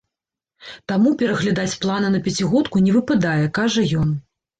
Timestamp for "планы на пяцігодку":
1.83-2.81